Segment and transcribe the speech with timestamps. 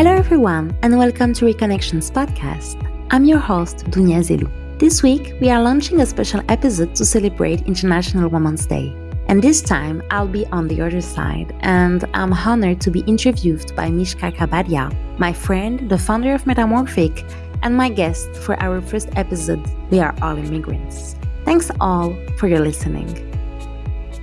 [0.00, 2.78] Hello, everyone, and welcome to Reconnections podcast.
[3.10, 4.48] I'm your host, Dounia Zellou.
[4.78, 8.96] This week, we are launching a special episode to celebrate International Women's Day.
[9.28, 13.76] And this time, I'll be on the other side, and I'm honored to be interviewed
[13.76, 14.88] by Mishka Kapadia,
[15.18, 17.22] my friend, the founder of Metamorphic,
[17.62, 21.14] and my guest for our first episode, We Are All Immigrants.
[21.44, 23.26] Thanks all for your listening.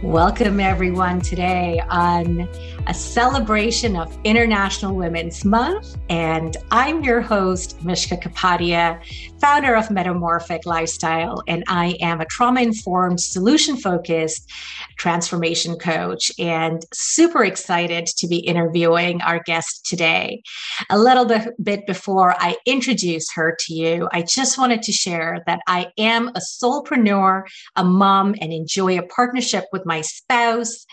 [0.02, 2.50] Welcome, everyone, today on
[2.88, 5.98] a celebration of International Women's Month.
[6.10, 9.02] And I'm your host, Mishka Kapadia,
[9.42, 11.44] founder of Metamorphic Lifestyle.
[11.48, 14.50] And I am a trauma informed, solution focused
[14.98, 20.42] transformation coach and super excited to be interviewing our guest today.
[20.90, 21.26] A little
[21.62, 26.30] bit before I introduce her to you, I just wanted to share that I am
[26.30, 27.44] a soulpreneur,
[27.76, 30.86] a mom, and enjoy a partnership with my spouse.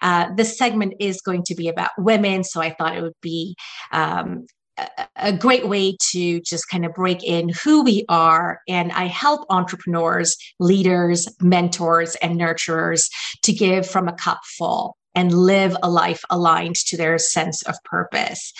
[0.00, 3.56] Uh, this segment is going to be about women, so I thought it would be
[3.92, 4.46] um,
[5.16, 8.60] a great way to just kind of break in who we are.
[8.68, 13.08] And I help entrepreneurs, leaders, mentors, and nurturers
[13.42, 17.74] to give from a cup full and live a life aligned to their sense of
[17.84, 18.52] purpose.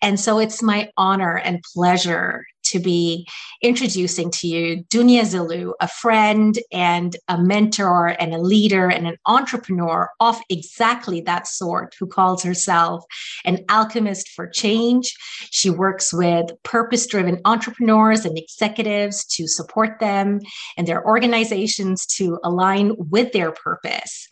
[0.00, 3.26] And so it's my honor and pleasure to be
[3.62, 9.16] introducing to you Dounia Zellou, a friend and a mentor and a leader and an
[9.26, 13.04] entrepreneur of exactly that sort who calls herself
[13.44, 15.14] an alchemist for change.
[15.50, 20.40] She works with purpose driven entrepreneurs and executives to support them
[20.76, 24.28] and their organizations to align with their purpose.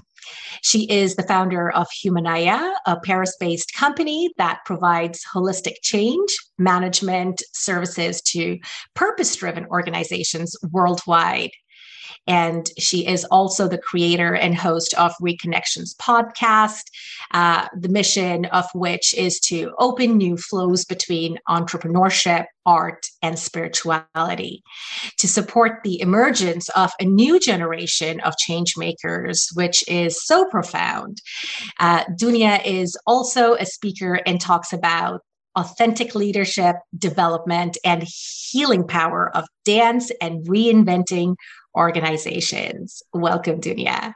[0.62, 7.42] She is the founder of Humanaya, a Paris based company that provides holistic change management
[7.52, 8.58] services to
[8.94, 11.50] purpose driven organizations worldwide.
[12.26, 16.84] And she is also the creator and host of Reconnections podcast,
[17.32, 24.62] uh, the mission of which is to open new flows between entrepreneurship, art, and spirituality
[25.18, 31.20] to support the emergence of a new generation of change makers, which is so profound.
[31.78, 35.20] Uh, Dounia is also a speaker and talks about
[35.56, 38.04] authentic leadership, development, and
[38.50, 41.36] healing power of dance and reinventing
[41.76, 43.02] organizations.
[43.12, 44.14] Welcome, Dounia.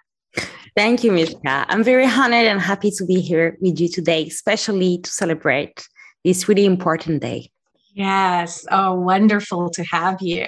[0.77, 1.67] Thank you, Mishka.
[1.69, 5.89] I'm very honored and happy to be here with you today, especially to celebrate
[6.25, 7.51] this really important day.
[7.99, 8.65] Yes.
[8.71, 10.47] Oh, wonderful to have you.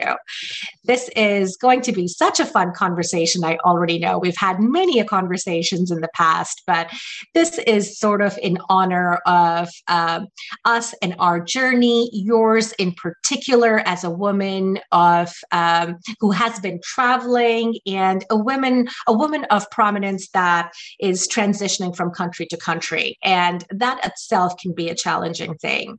[0.85, 3.43] This is going to be such a fun conversation.
[3.43, 6.89] I already know we've had many a conversations in the past, but
[7.35, 10.21] this is sort of in honor of uh,
[10.65, 16.79] us and our journey, yours in particular as a woman of um, who has been
[16.85, 23.19] traveling and a woman, a woman of prominence that is transitioning from country to country.
[23.25, 25.99] And that itself can be a challenging thing.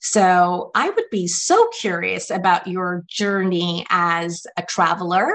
[0.00, 5.30] So I I would be so curious about your journey as a traveler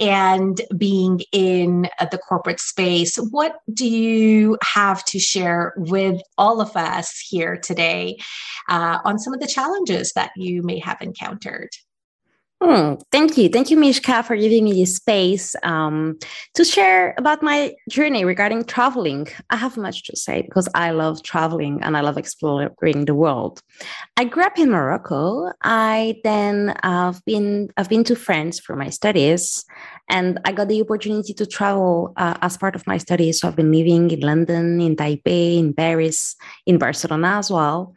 [0.00, 3.14] and being in the corporate space.
[3.14, 8.18] What do you have to share with all of us here today
[8.68, 11.70] uh, on some of the challenges that you may have encountered?
[12.60, 13.48] Hmm, thank you.
[13.48, 16.18] Thank you, Mishka, for giving me this space um,
[16.54, 19.28] to share about my journey regarding traveling.
[19.50, 23.62] I have much to say because I love traveling and I love exploring the world.
[24.16, 25.52] I grew up in Morocco.
[25.62, 29.64] I then have been I've been to France for my studies,
[30.10, 33.38] and I got the opportunity to travel uh, as part of my studies.
[33.38, 36.34] So I've been living in London, in Taipei, in Paris,
[36.66, 37.94] in Barcelona as well.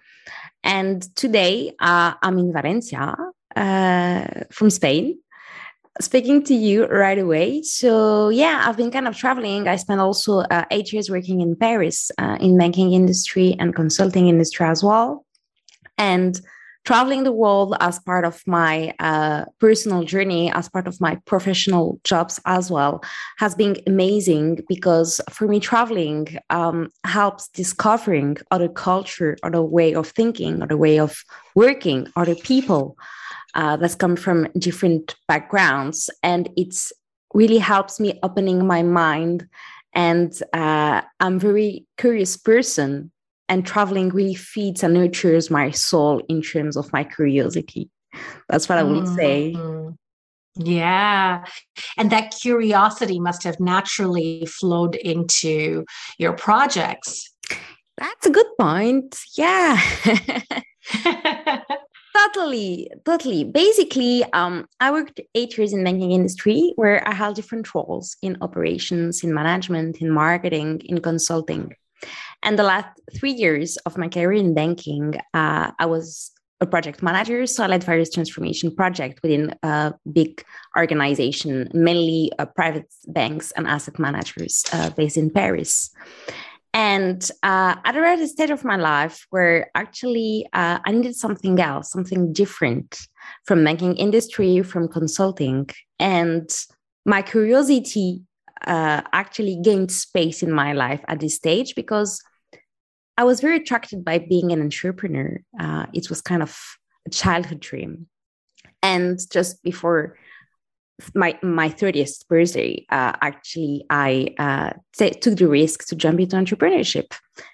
[0.64, 3.16] And today uh, I'm in Valencia
[3.56, 5.18] uh, from Spain
[6.00, 7.62] speaking to you right away.
[7.64, 9.68] So yeah, I've been kind of traveling.
[9.68, 14.28] I spent also uh, eight years working in Paris uh, in banking industry and consulting
[14.28, 15.26] industry as well,
[15.98, 16.40] and
[16.84, 22.00] traveling the world as part of my uh, personal journey, as part of my professional
[22.04, 23.04] jobs as well,
[23.38, 30.08] has been amazing because for me, traveling um, helps discovering other culture, other way of
[30.08, 31.24] thinking, other way of
[31.54, 32.98] working, other people
[33.56, 36.92] uh, that's come from different backgrounds and it's
[37.34, 39.48] really helps me opening my mind
[39.94, 43.12] and uh, i'm very curious person
[43.50, 47.90] and traveling really feeds and nurtures my soul in terms of my curiosity
[48.50, 49.92] that's what i would say mm-hmm.
[50.56, 51.46] Yeah.
[51.98, 55.86] And that curiosity must have naturally flowed into
[56.18, 57.32] your projects.
[57.98, 59.18] That's a good point.
[59.38, 59.80] Yeah.
[62.16, 63.44] Totally, totally.
[63.46, 68.38] Basically, um, I worked eight years in banking industry where I held different roles in
[68.42, 71.74] operations, in management, in marketing, in consulting.
[72.44, 77.02] And the last three years of my career in banking, uh, I was a project
[77.02, 77.46] manager.
[77.48, 80.44] So I led various transformation projects within a big
[80.78, 85.92] organization, mainly uh, private banks and asset managers uh, based in Paris.
[86.74, 91.92] And uh, at a stage of my life where actually uh, I needed something else,
[91.92, 93.08] something different
[93.46, 95.70] from banking industry, from consulting.
[96.00, 96.50] And
[97.06, 98.22] my curiosity
[98.66, 102.22] uh, actually gained space in my life at this stage because
[103.18, 105.42] I was very attracted by being an entrepreneur.
[105.60, 106.58] Uh, it was kind of
[107.06, 108.08] a childhood dream.
[108.82, 110.18] And just before
[111.16, 116.36] my my 30th birthday, uh, actually, I uh, t- took the risk to jump into
[116.36, 117.14] entrepreneurship,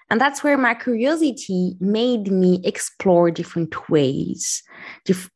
[0.10, 4.64] and that's where my curiosity made me explore different ways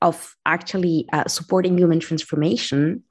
[0.02, 3.04] of actually uh, supporting human transformation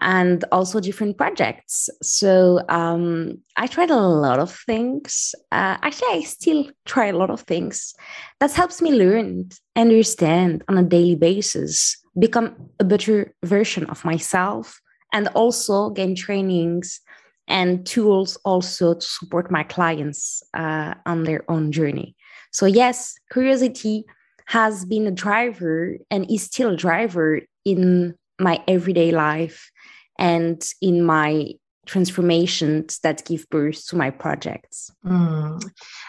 [0.00, 1.88] and also different projects.
[2.02, 5.34] So um, I tried a lot of things.
[5.50, 7.94] Uh, actually, I still try a lot of things.
[8.40, 14.04] That helps me learn, and understand on a daily basis, become a better version of
[14.04, 14.80] myself,
[15.12, 17.00] and also gain trainings
[17.46, 22.14] and tools also to support my clients uh, on their own journey.
[22.52, 24.04] So yes, curiosity
[24.46, 29.70] has been a driver and is still a driver in my everyday life
[30.18, 31.52] and in my
[31.88, 34.92] transformations that give birth to my projects.
[35.04, 35.60] Mm,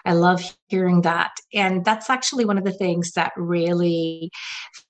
[0.06, 1.32] I love hearing that.
[1.54, 4.30] And that's actually one of the things that really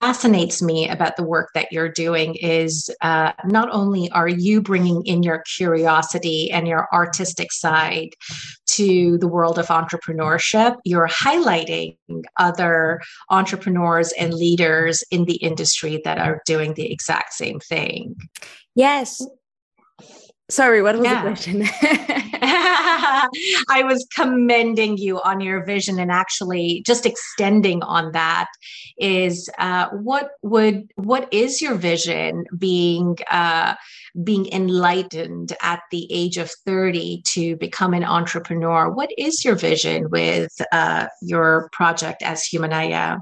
[0.02, 5.06] fascinates me about the work that you're doing is uh, not only are you bringing
[5.06, 8.10] in your curiosity and your artistic side
[8.66, 11.96] to the world of entrepreneurship, you're highlighting
[12.38, 13.00] other
[13.30, 18.16] entrepreneurs and leaders in the industry that are doing the exact same thing.
[18.76, 19.22] Yes,
[20.50, 21.22] Sorry, what was yeah.
[21.22, 21.64] the question?
[22.42, 28.48] I was commending you on your vision and actually just extending on that
[28.98, 33.76] is uh, what would what is your vision being uh,
[34.24, 38.90] being enlightened at the age of 30 to become an entrepreneur?
[38.92, 43.20] What is your vision with uh, your project as Humanaya?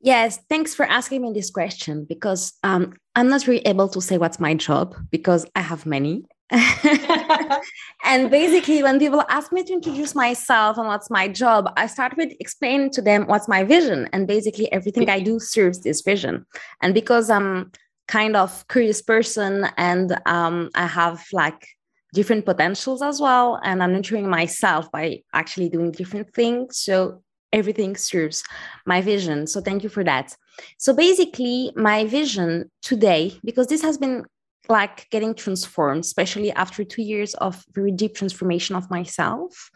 [0.00, 4.16] Yes, thanks for asking me this question because um, I'm not really able to say
[4.16, 6.24] what's my job because I have many.
[8.04, 12.16] and basically, when people ask me to introduce myself and what's my job, I start
[12.16, 14.08] with explaining to them what's my vision.
[14.12, 16.46] And basically, everything I do serves this vision.
[16.80, 17.72] And because I'm
[18.06, 21.66] kind of curious person and um, I have like
[22.14, 26.78] different potentials as well, and I'm nurturing myself by actually doing different things.
[26.78, 27.22] So
[27.52, 28.44] everything serves
[28.86, 29.46] my vision.
[29.46, 30.36] So thank you for that.
[30.78, 34.24] So basically, my vision today, because this has been
[34.68, 39.70] like getting transformed, especially after two years of very deep transformation of myself.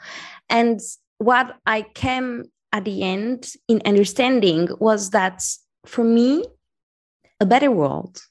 [0.51, 0.81] And
[1.19, 5.43] what I came at the end in understanding was that
[5.87, 6.45] for me,
[7.41, 8.23] a better world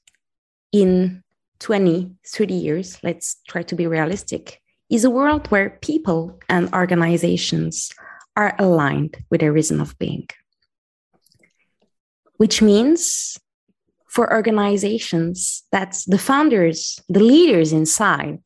[0.72, 1.22] in
[1.60, 4.60] 20, 30 years, let's try to be realistic,
[4.90, 7.92] is a world where people and organizations
[8.36, 10.28] are aligned with their reason of being.
[12.36, 13.38] Which means
[14.08, 18.42] for organizations that the founders, the leaders inside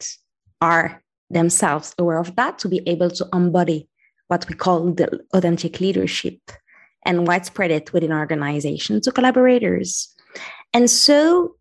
[0.60, 3.88] are themselves aware of that to be able to embody
[4.28, 6.38] what we call the authentic leadership
[7.04, 10.14] and widespread it within organizations to collaborators.
[10.72, 11.56] And so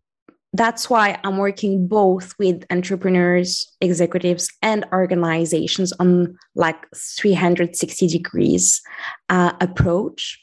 [0.56, 8.80] that's why I'm working both with entrepreneurs, executives, and organizations on like 360 degrees
[9.28, 10.40] uh, approach.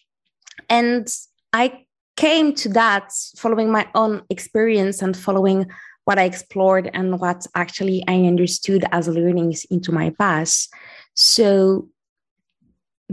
[0.70, 1.08] And
[1.52, 5.66] I came to that following my own experience and following
[6.06, 10.72] what I explored and what actually I understood as learnings into my past.
[11.16, 11.88] So,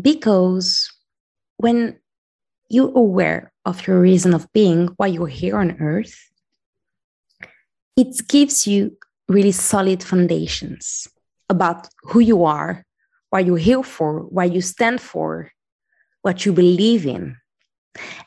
[0.00, 0.90] because
[1.56, 1.98] when
[2.68, 6.29] you're aware of your reason of being, why you're here on earth,
[7.96, 8.96] it gives you
[9.28, 11.06] really solid foundations
[11.48, 12.84] about who you are,
[13.30, 15.50] what you're here for, what you stand for,
[16.22, 17.36] what you believe in.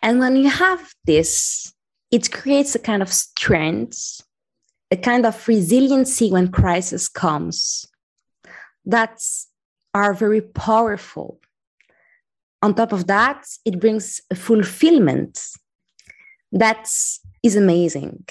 [0.02, 1.74] And when you have this,
[2.12, 4.22] it creates a kind of strength,
[4.92, 7.86] a kind of resiliency when crisis comes
[8.86, 9.20] that
[9.94, 11.40] are very powerful.
[12.62, 15.42] On top of that, it brings a fulfillment
[16.52, 16.90] that
[17.42, 18.24] is amazing.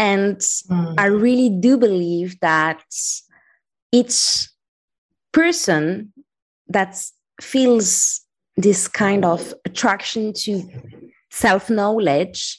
[0.00, 0.94] And mm.
[0.96, 2.82] I really do believe that
[3.92, 4.48] each
[5.32, 6.10] person
[6.68, 6.96] that
[7.40, 8.22] feels
[8.56, 10.62] this kind of attraction to
[11.30, 12.58] self knowledge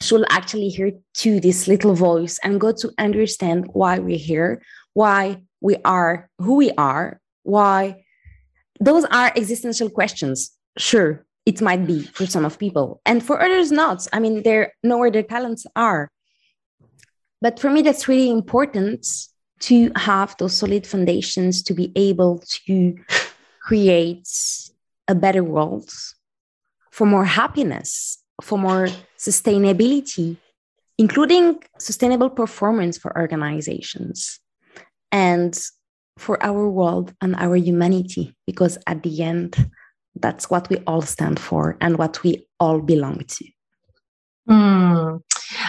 [0.00, 4.62] should actually hear to this little voice and go to understand why we're here,
[4.94, 8.02] why we are who we are, why
[8.80, 10.52] those are existential questions.
[10.78, 14.06] Sure, it might be for some of people, and for others not.
[14.14, 16.08] I mean, they know where their talents are.
[17.40, 19.06] But for me, that's really important
[19.60, 22.94] to have those solid foundations to be able to
[23.60, 24.28] create
[25.08, 25.90] a better world
[26.90, 28.88] for more happiness, for more
[29.18, 30.36] sustainability,
[30.98, 34.40] including sustainable performance for organizations
[35.12, 35.58] and
[36.18, 39.70] for our world and our humanity, because at the end,
[40.14, 43.44] that's what we all stand for and what we all belong to.
[44.48, 45.20] Mm.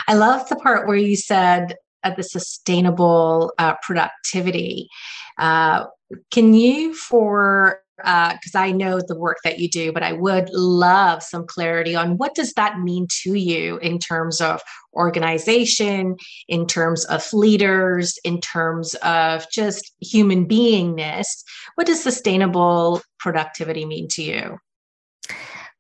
[0.08, 4.90] I love the part where you said uh, the sustainable uh, productivity.
[5.38, 5.86] Uh,
[6.32, 10.50] can you, for because uh, I know the work that you do, but I would
[10.52, 14.62] love some clarity on what does that mean to you in terms of
[14.94, 16.16] organization,
[16.48, 21.44] in terms of leaders, in terms of just human beingness.
[21.74, 24.58] What does sustainable productivity mean to you?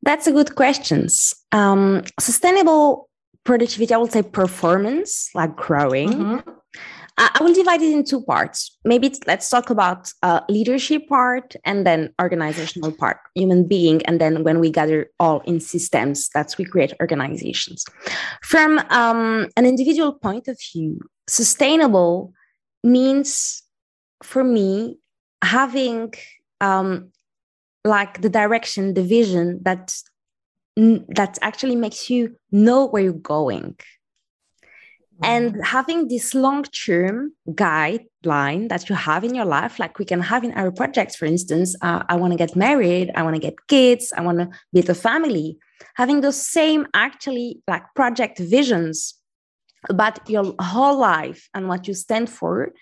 [0.01, 1.07] That's a good question.
[1.51, 3.09] Um, sustainable
[3.47, 6.09] productivity, I would say performance, like growing.
[6.09, 6.49] Mm-hmm.
[7.17, 8.77] I will divide it in two parts.
[8.85, 14.43] Maybe let's talk about uh, leadership part and then organizational part, human being, and then
[14.43, 17.85] when we gather all in systems, that's we create organizations.
[18.43, 22.33] From um, an individual point of view, sustainable
[22.83, 23.63] means
[24.21, 24.97] for me
[25.41, 26.13] having
[26.61, 27.11] um,
[27.83, 29.95] like the direction, the vision that
[30.77, 33.75] that actually makes you know where you're going.
[35.23, 40.21] And having this long term guideline that you have in your life, like we can
[40.21, 43.41] have in our projects, for instance, uh, I want to get married, I want to
[43.41, 45.57] get kids, I want to build a family,
[45.95, 49.15] having those same actually like project visions
[49.89, 52.73] about your whole life and what you stand for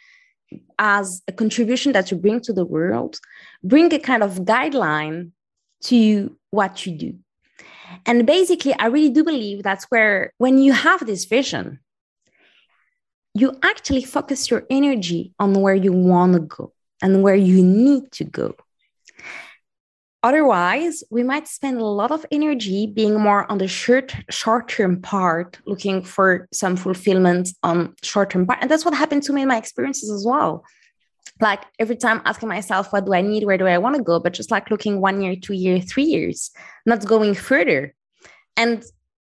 [0.77, 3.17] as a contribution that you bring to the world,
[3.63, 5.31] bring a kind of guideline
[5.83, 7.17] to what you do.
[8.05, 11.79] And basically, I really do believe that's where, when you have this vision,
[13.33, 18.11] you actually focus your energy on where you want to go and where you need
[18.13, 18.55] to go.
[20.23, 25.59] Otherwise, we might spend a lot of energy being more on the short short-term part,
[25.67, 28.59] looking for some fulfillment on short-term part.
[28.61, 30.63] And that's what happened to me in my experiences as well.
[31.41, 33.43] Like every time asking myself, what do I need?
[33.45, 34.19] Where do I want to go?
[34.19, 36.51] But just like looking one year, two year three years,
[36.85, 37.93] not going further.
[38.55, 38.83] And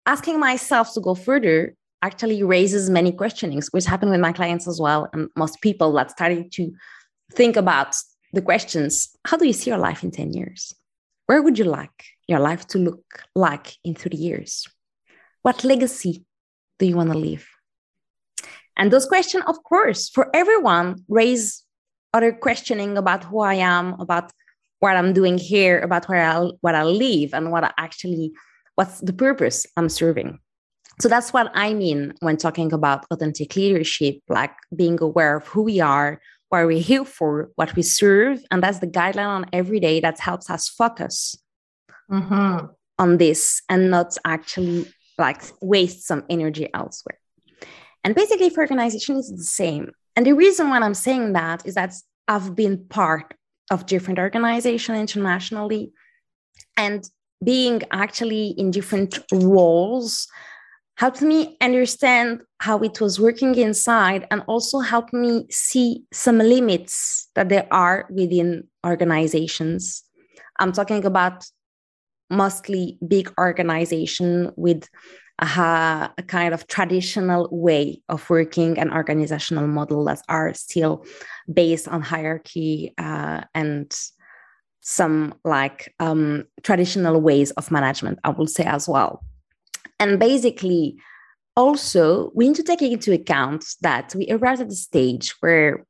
[0.07, 4.81] asking myself to go further actually raises many questionings, which happen with my clients as
[4.81, 6.73] well, and most people that started to
[7.33, 7.95] think about
[8.33, 10.73] the questions: How do you see your life in ten years?
[11.27, 14.67] Where would you like your life to look like in thirty years?
[15.43, 16.25] What legacy
[16.79, 17.47] do you want to leave?
[18.77, 21.65] And those questions, of course, for everyone, raise
[22.13, 24.33] other questioning about who I am, about
[24.81, 28.33] what I'm doing here, about where I what I live, and what I actually
[28.77, 30.39] what's the purpose I'm serving.
[31.01, 35.63] So that's what I mean when talking about authentic leadership, like being aware of who
[35.63, 38.43] we are, what we're here for, what we serve.
[38.51, 41.37] And that's the guideline on every day that helps us focus
[42.11, 42.67] mm-hmm.
[42.99, 47.19] on this and not actually like waste some energy elsewhere.
[48.05, 49.93] And basically, for organization, it's the same.
[50.19, 51.95] And the reason why I'm saying that is that
[52.27, 53.35] I've been part
[53.71, 55.93] of different organizations internationally
[56.77, 57.09] and
[57.45, 60.27] being actually in different roles
[60.97, 67.29] helped me understand how it was working inside and also helped me see some limits
[67.37, 70.03] that there are within organizations.
[70.59, 71.45] I'm talking about
[72.29, 74.89] mostly big organization with
[75.39, 81.05] a, a, kind of traditional way of working and organizational model that are still
[81.53, 83.97] based on hierarchy uh, and
[84.81, 89.23] some like um, traditional ways of management i will say as well.
[90.01, 90.97] And basically,
[91.57, 95.85] also, we need to take into account that we arrived at the stage where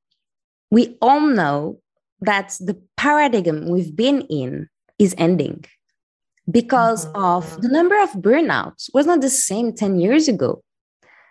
[0.70, 1.80] we all know
[2.22, 5.64] that the paradigm we've been in is ending
[6.50, 7.22] because mm-hmm.
[7.22, 10.62] of the number of burnouts was not the same 10 years ago.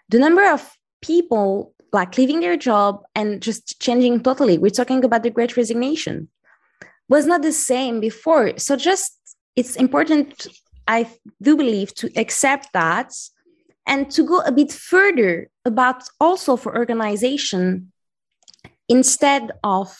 [0.09, 4.57] The number of people like leaving their job and just changing totally.
[4.57, 6.29] We're talking about the great resignation
[7.09, 8.57] was not the same before.
[8.57, 9.17] So just
[9.55, 10.47] it's important
[10.87, 11.09] I
[11.41, 13.13] do believe to accept that
[13.85, 17.91] and to go a bit further about also for organization
[18.87, 19.97] instead of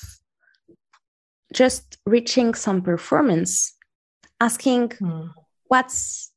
[1.53, 3.73] just reaching some performance
[4.39, 5.27] asking hmm.
[5.67, 6.31] what's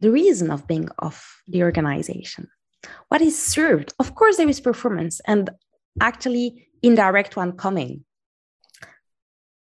[0.00, 2.48] the reason of being of the organization
[3.08, 5.50] what is served of course there is performance and
[6.00, 8.04] actually indirect one coming.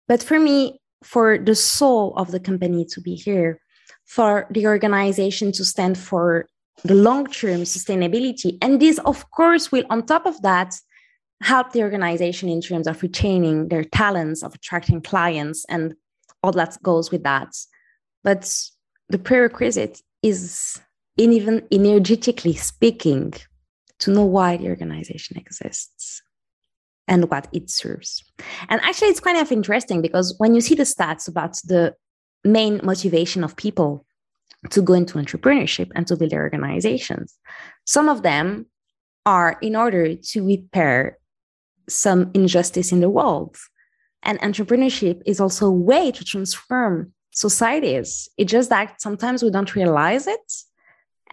[0.07, 3.59] But for me, for the soul of the company to be here,
[4.05, 6.47] for the organization to stand for
[6.83, 8.57] the long term sustainability.
[8.61, 10.75] And this, of course, will, on top of that,
[11.41, 15.95] help the organization in terms of retaining their talents, of attracting clients, and
[16.43, 17.49] all that goes with that.
[18.23, 18.53] But
[19.09, 20.79] the prerequisite is,
[21.17, 23.33] in even energetically speaking,
[23.99, 26.21] to know why the organization exists
[27.07, 28.23] and what it serves.
[28.69, 31.95] And actually, it's kind of interesting because when you see the stats about the
[32.43, 34.05] main motivation of people
[34.69, 37.37] to go into entrepreneurship and to build their organizations,
[37.85, 38.65] some of them
[39.25, 41.17] are in order to repair
[41.89, 43.57] some injustice in the world.
[44.23, 48.29] And entrepreneurship is also a way to transform societies.
[48.37, 50.53] It's just that sometimes we don't realize it.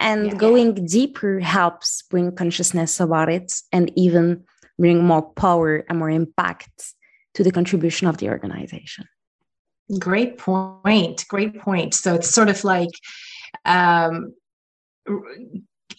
[0.00, 0.34] And yeah.
[0.34, 4.44] going deeper helps bring consciousness about it and even
[4.78, 6.94] bring more power and more impact
[7.34, 9.06] to the contribution of the organization.
[9.98, 11.24] Great point.
[11.28, 11.94] Great point.
[11.94, 12.90] So it's sort of like
[13.64, 14.34] um,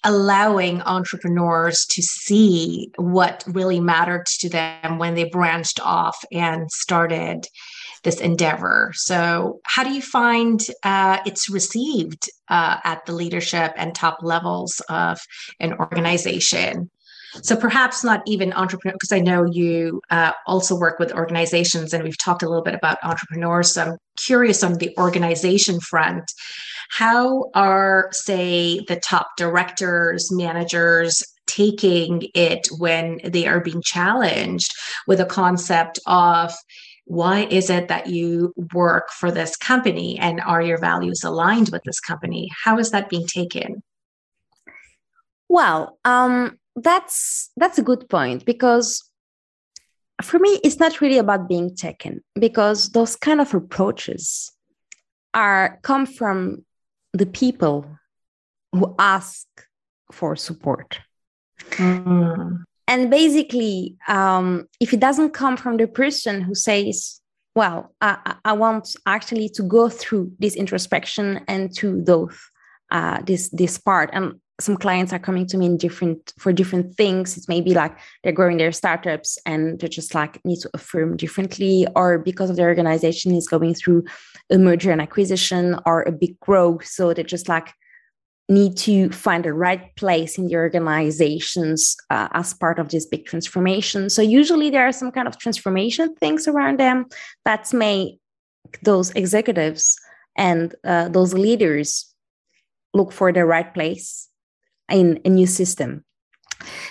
[0.04, 7.46] allowing entrepreneurs to see what really mattered to them when they branched off and started
[8.04, 8.92] this endeavor.
[8.96, 14.82] So, how do you find uh, it's received uh, at the leadership and top levels
[14.90, 15.20] of
[15.60, 16.90] an organization?
[17.44, 22.04] So perhaps not even entrepreneur, because I know you uh, also work with organizations, and
[22.04, 23.74] we've talked a little bit about entrepreneurs.
[23.74, 26.24] So I'm curious on the organization front.
[26.90, 34.72] How are, say, the top directors, managers taking it when they are being challenged
[35.08, 36.54] with a concept of
[37.10, 41.82] why is it that you work for this company and are your values aligned with
[41.84, 42.52] this company?
[42.64, 43.82] How is that being taken?
[45.48, 49.04] Well, um, that's that's a good point because
[50.22, 54.52] for me it's not really about being taken because those kind of approaches
[55.34, 56.64] are come from
[57.14, 57.88] the people
[58.72, 59.48] who ask
[60.12, 61.00] for support
[61.72, 62.64] mm.
[62.90, 67.22] And basically um, if it doesn't come from the person who says
[67.56, 72.38] well I, I want actually to go through this introspection and to those
[72.92, 74.10] uh, this this part.
[74.14, 77.38] And some clients are coming to me in different for different things.
[77.38, 81.88] It's maybe like they're growing their startups and they just like need to affirm differently
[81.96, 84.04] or because of their organization is going through
[84.50, 86.86] a merger and acquisition or a big growth.
[86.86, 87.74] So they just like
[88.50, 93.26] need to find the right place in the organizations uh, as part of this big
[93.26, 97.06] transformation so usually there are some kind of transformation things around them
[97.46, 98.20] that's make
[98.84, 99.98] those executives
[100.38, 102.14] and uh, those leaders
[102.94, 104.30] look for the right place
[104.90, 106.04] in a new system.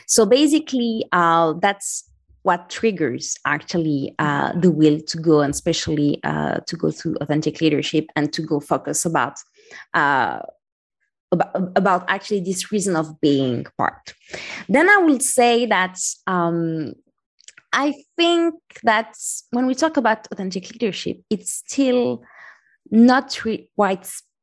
[0.07, 2.05] So basically, uh, that's
[2.42, 7.61] what triggers actually uh, the will to go and especially uh, to go through authentic
[7.61, 9.35] leadership and to go focus about,
[9.92, 10.40] uh,
[11.32, 14.14] about about actually this reason of being part.
[14.68, 16.94] Then I will say that um,
[17.72, 19.14] I think that
[19.50, 22.22] when we talk about authentic leadership, it's still
[22.90, 23.68] not re-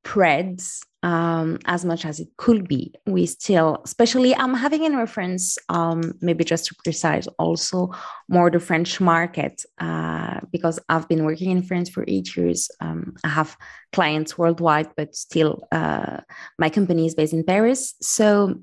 [0.05, 0.61] widespread
[1.03, 2.93] um, as much as it could be.
[3.05, 7.91] We still, especially, I'm having in reference, um, maybe just to precise, also
[8.27, 12.69] more the French market, uh, because I've been working in France for eight years.
[12.81, 13.55] Um, I have
[13.93, 16.21] clients worldwide, but still, uh,
[16.57, 17.93] my company is based in Paris.
[18.01, 18.55] So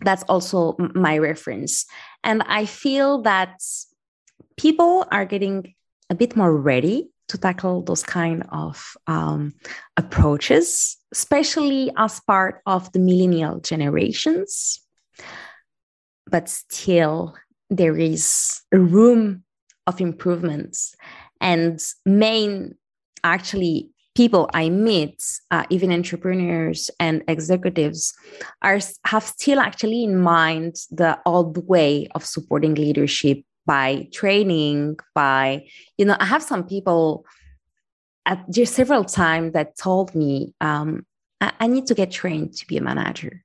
[0.00, 1.86] that's also my reference.
[2.24, 3.62] And I feel that
[4.56, 5.74] people are getting
[6.10, 9.54] a bit more ready to tackle those kind of um,
[9.96, 14.80] approaches, especially as part of the millennial generations.
[16.30, 17.34] But still,
[17.70, 19.44] there is a room
[19.86, 20.94] of improvements.
[21.40, 22.74] And main,
[23.22, 28.14] actually, people I meet, uh, even entrepreneurs and executives,
[28.62, 35.66] are have still actually in mind the old way of supporting leadership by training, by,
[35.98, 37.26] you know, I have some people
[38.24, 41.04] at just several times that told me, um,
[41.40, 43.44] I, I need to get trained to be a manager.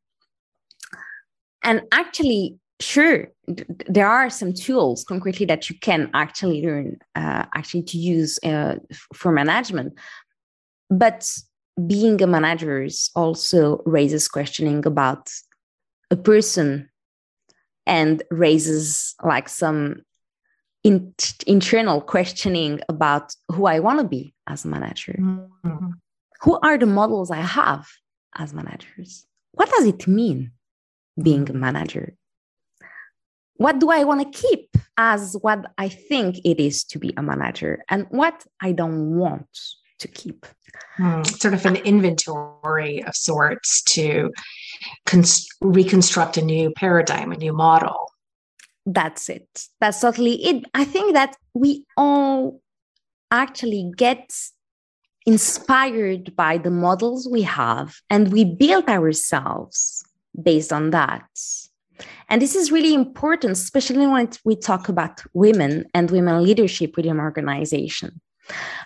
[1.64, 3.28] And actually, sure
[3.88, 8.76] there are some tools concretely that you can actually learn uh, actually to use uh,
[9.14, 9.94] for management
[10.90, 11.30] but
[11.88, 15.30] being a manager also raises questioning about
[16.10, 16.90] a person
[17.86, 20.02] and raises like some
[20.84, 21.14] in,
[21.48, 25.16] internal questioning about who I want to be as a manager.
[25.20, 25.92] Mm-hmm.
[26.42, 27.88] Who are the models I have
[28.36, 29.26] as managers?
[29.52, 30.52] What does it mean
[31.22, 32.16] being a manager?
[33.62, 37.22] what do I want to keep as what I think it is to be a
[37.22, 39.48] manager and what I don't want
[40.00, 40.48] to keep.
[40.98, 44.32] Hmm, sort of an inventory of sorts to
[45.06, 48.11] cons- reconstruct a new paradigm, a new model.
[48.86, 49.48] That's it.
[49.80, 50.66] That's totally it.
[50.74, 52.62] I think that we all
[53.30, 54.34] actually get
[55.26, 60.04] inspired by the models we have and we build ourselves
[60.42, 61.30] based on that.
[62.30, 67.20] And this is really important, especially when we talk about women and women leadership within
[67.20, 68.20] organization.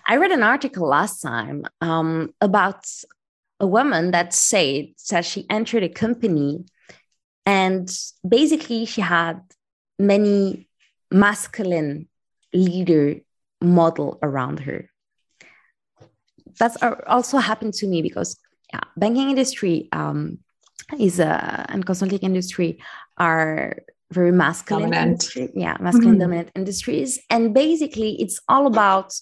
[0.06, 2.84] I read an article last time um, about
[3.58, 6.64] a woman that said that she entered a company
[7.46, 7.90] and
[8.28, 9.40] basically she had
[9.98, 10.68] many
[11.10, 12.08] masculine
[12.52, 13.16] leader
[13.60, 14.90] model around her.
[16.58, 18.38] That's also happened to me because
[18.72, 20.38] yeah, banking industry um,
[20.98, 22.78] is a and consulting industry
[23.18, 23.76] are
[24.12, 26.20] very masculine industry, yeah masculine mm-hmm.
[26.20, 29.12] dominant industries and basically it's all about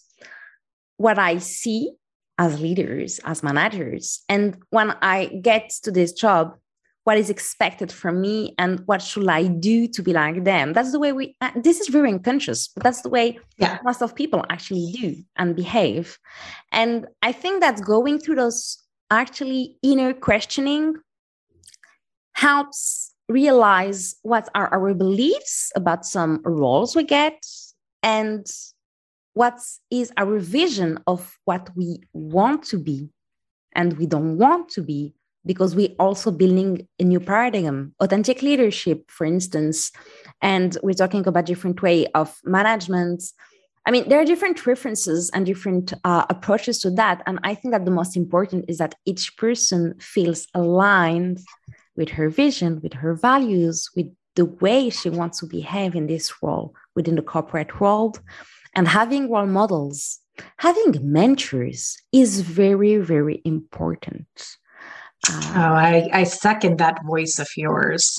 [0.98, 1.90] what i see
[2.36, 6.56] as leaders as managers and when i get to this job
[7.04, 10.72] what is expected from me and what should i do to be like them.
[10.72, 13.78] That's the way we uh, this is very unconscious but that's the way yeah.
[13.84, 16.18] most of people actually do and behave.
[16.72, 18.78] And i think that going through those
[19.10, 20.94] actually inner questioning
[22.34, 27.38] helps realize what are our beliefs about some roles we get
[28.02, 28.46] and
[29.34, 29.58] what
[29.90, 33.08] is our vision of what we want to be
[33.74, 35.14] and we don't want to be
[35.46, 39.90] because we're also building a new paradigm authentic leadership for instance
[40.42, 43.22] and we're talking about different way of management
[43.86, 47.72] i mean there are different references and different uh, approaches to that and i think
[47.72, 51.40] that the most important is that each person feels aligned
[51.96, 56.42] with her vision, with her values, with the way she wants to behave in this
[56.42, 58.20] role within the corporate world.
[58.74, 60.18] And having role models,
[60.58, 64.26] having mentors is very, very important.
[65.30, 68.16] Uh, oh, I, I second that voice of yours.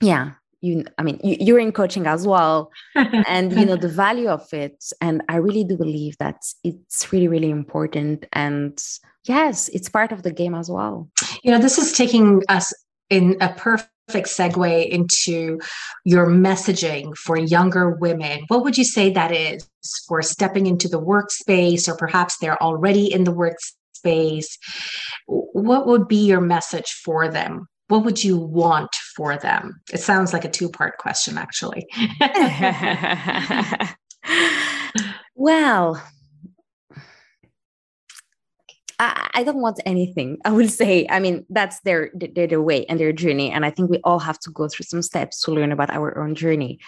[0.00, 0.32] Yeah.
[0.60, 2.72] You, I mean, you, you're in coaching as well,
[3.28, 4.84] and you know the value of it.
[5.00, 8.26] And I really do believe that it's really, really important.
[8.32, 8.76] And
[9.24, 11.08] yes, it's part of the game as well.
[11.44, 12.74] You know, this is taking us
[13.08, 13.88] in a perfect
[14.26, 15.60] segue into
[16.04, 18.40] your messaging for younger women.
[18.48, 19.68] What would you say that is
[20.08, 23.74] for stepping into the workspace, or perhaps they're already in the workspace?
[23.98, 24.58] Space,
[25.26, 27.66] what would be your message for them?
[27.88, 29.80] What would you want for them?
[29.92, 31.86] It sounds like a two part question, actually.
[35.34, 36.02] well,
[39.00, 40.38] I, don't want anything.
[40.44, 43.70] I would say, I mean, that's their, their their way and their journey, and I
[43.70, 46.80] think we all have to go through some steps to learn about our own journey.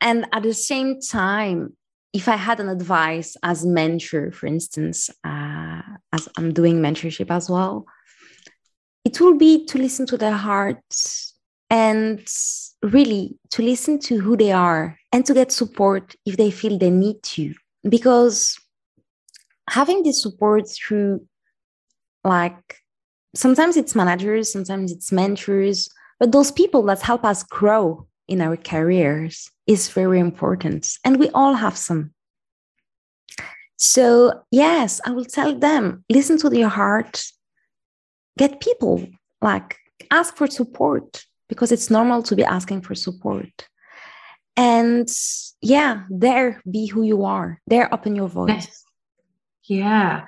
[0.00, 1.74] And at the same time,
[2.14, 7.50] if I had an advice as mentor, for instance, uh, as I'm doing mentorship as
[7.50, 7.86] well,
[9.04, 11.34] it will be to listen to their hearts
[11.68, 12.24] and
[12.82, 16.90] really to listen to who they are and to get support if they feel they
[16.90, 17.52] need to.
[17.86, 18.56] Because
[19.68, 21.26] having this support through
[22.22, 22.78] like
[23.34, 25.88] sometimes it's managers, sometimes it's mentors,
[26.20, 30.98] but those people that help us grow in our careers is very important.
[31.04, 32.12] And we all have some.
[33.76, 37.24] So, yes, I will tell them listen to your heart,
[38.38, 39.06] get people,
[39.42, 39.76] like
[40.10, 43.68] ask for support because it's normal to be asking for support.
[44.56, 45.08] And
[45.60, 48.84] yeah, there, be who you are, there, open your voice.
[49.64, 50.26] Yeah.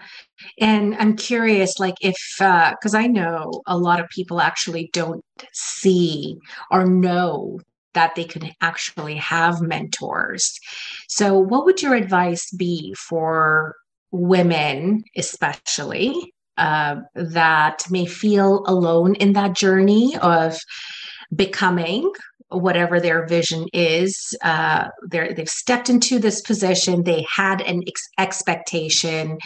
[0.58, 5.22] And I'm curious, like, if, because uh, I know a lot of people actually don't
[5.52, 6.38] see
[6.70, 7.60] or know
[7.96, 10.56] that they could actually have mentors.
[11.08, 13.74] So, what would your advice be for
[14.12, 20.56] women, especially, uh, that may feel alone in that journey of
[21.34, 22.10] becoming
[22.48, 24.34] whatever their vision is.
[24.42, 27.02] Uh, they've stepped into this position.
[27.02, 29.38] They had an ex- expectation,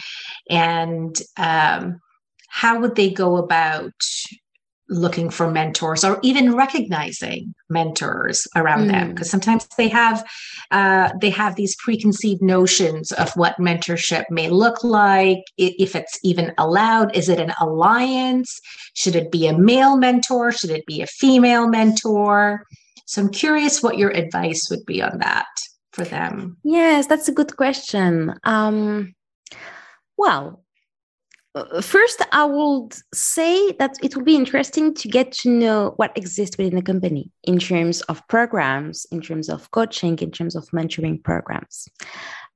[0.49, 1.99] and um,
[2.47, 3.93] how would they go about
[4.91, 8.91] looking for mentors or even recognizing mentors around mm.
[8.91, 10.23] them because sometimes they have
[10.69, 16.53] uh, they have these preconceived notions of what mentorship may look like if it's even
[16.59, 18.59] allowed is it an alliance
[18.93, 22.65] should it be a male mentor should it be a female mentor
[23.11, 25.47] so I'm curious what your advice would be on that
[25.91, 26.55] for them.
[26.63, 28.33] Yes, that's a good question.
[28.45, 29.13] Um,
[30.17, 30.63] well,
[31.81, 36.57] first, I would say that it will be interesting to get to know what exists
[36.57, 41.23] within the company in terms of programs, in terms of coaching, in terms of mentoring
[41.23, 41.87] programs.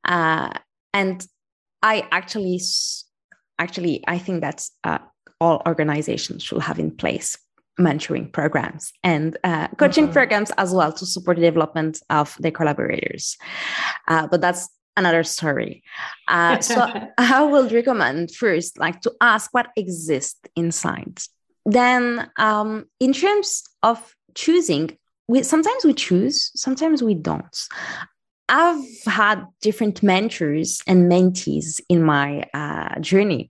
[0.06, 0.50] Uh,
[0.94, 1.26] and
[1.82, 2.62] I actually,
[3.60, 5.00] actually, I think that uh,
[5.42, 7.38] all organizations should have in place
[7.80, 10.14] mentoring programs and uh, coaching mm-hmm.
[10.14, 13.38] programs as well to support the development of their collaborators.
[14.08, 15.84] Uh, but that's another story.
[16.28, 21.22] Uh, so I would recommend first, like to ask what exists inside.
[21.66, 27.58] Then, um, in terms of choosing, we sometimes we choose, sometimes we don't.
[28.48, 33.50] I've had different mentors and mentees in my uh, journey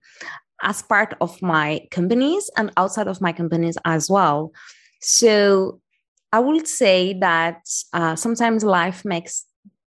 [0.64, 4.54] as part of my companies and outside of my companies as well.
[5.02, 5.82] So
[6.32, 7.62] I would say that
[7.94, 9.45] uh, sometimes life makes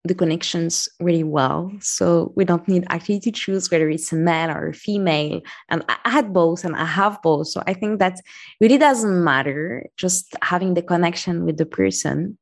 [0.05, 1.71] the connections really well.
[1.81, 5.43] So we don't need actually to choose whether it's a man or a female.
[5.69, 7.49] And I had both and I have both.
[7.49, 8.19] So I think that
[8.61, 12.39] really doesn't matter, just having the connection with the person.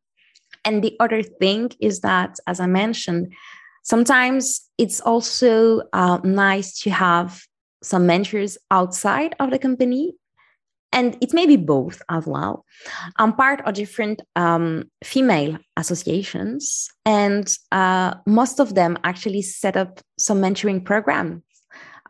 [0.64, 3.32] And the other thing is that, as I mentioned,
[3.82, 7.42] sometimes it's also uh, nice to have
[7.82, 10.14] some mentors outside of the company
[10.92, 12.64] and it may be both as well.
[13.16, 20.00] I'm part of different um, female associations, and uh, most of them actually set up
[20.18, 21.42] some mentoring programs.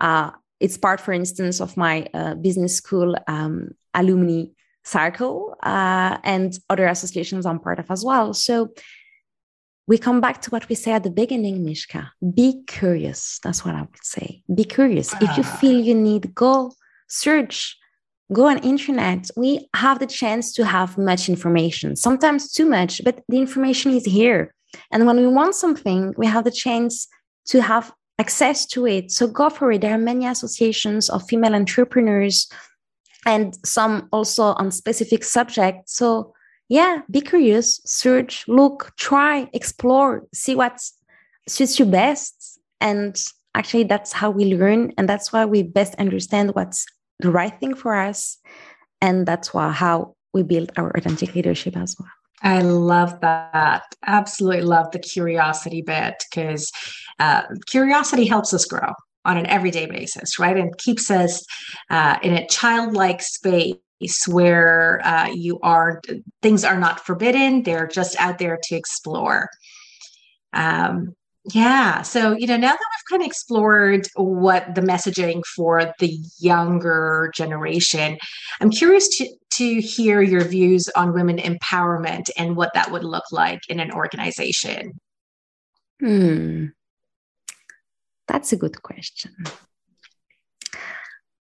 [0.01, 4.45] Uh, it's part, for instance, of my uh, business school um, alumni
[4.85, 8.35] circle uh, and other associations I'm part of as well.
[8.35, 8.73] So
[9.87, 12.13] we come back to what we say at the beginning, Mishka.
[12.35, 13.41] Be curious.
[13.43, 14.43] That's what I would say.
[14.55, 15.15] Be curious.
[15.15, 15.57] If you ah.
[15.61, 16.73] feel you need, go
[17.09, 17.78] search
[18.33, 21.97] go on internet we have the chance to have much information.
[21.97, 24.55] Sometimes too much but the information is here.
[24.91, 27.09] And when we want something we have the chance
[27.47, 29.11] to have access to it.
[29.11, 29.81] So go for it.
[29.81, 32.49] There are many associations of female entrepreneurs
[33.25, 35.95] and some also on specific subjects.
[35.97, 36.35] So
[36.69, 40.81] yeah be curious search look try explore see what
[41.49, 42.61] suits you best.
[42.81, 43.17] And
[43.55, 46.87] actually that's how we learn and that's why we best understand what's
[47.21, 48.39] the right thing for us.
[49.01, 52.09] And that's why, how we build our authentic leadership as well.
[52.43, 53.83] I love that.
[54.07, 56.71] Absolutely love the curiosity bit because
[57.19, 58.93] uh, curiosity helps us grow
[59.25, 60.57] on an everyday basis, right?
[60.57, 61.45] And keeps us
[61.91, 63.79] uh, in a childlike space
[64.29, 66.01] where uh, you are
[66.41, 69.49] things are not forbidden; they're just out there to explore.
[70.53, 72.03] Um, yeah.
[72.03, 77.31] So, you know, now that we've kind of explored what the messaging for the younger
[77.35, 78.19] generation,
[78.61, 83.25] I'm curious to, to hear your views on women empowerment and what that would look
[83.33, 85.01] like in an organization.
[86.01, 86.67] Hmm.
[88.27, 89.33] That's a good question.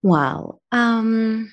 [0.02, 0.60] Wow.
[0.72, 1.52] Um,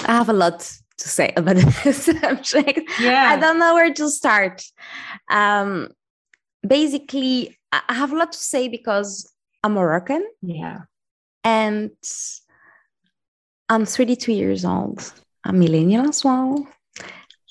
[0.00, 0.58] I have a lot
[0.98, 2.80] to say about this subject.
[3.00, 3.30] Yeah.
[3.30, 4.62] I don't know where to start.
[5.30, 5.88] Um,
[6.66, 9.30] basically, I have a lot to say because
[9.62, 10.26] I'm Moroccan.
[10.42, 10.80] Yeah.
[11.44, 11.90] And
[13.68, 15.12] I'm 32 years old.
[15.44, 16.66] I'm millennial as well.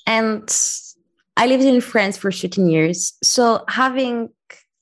[0.06, 0.48] And
[1.36, 3.14] I lived in France for 13 years.
[3.22, 4.30] So having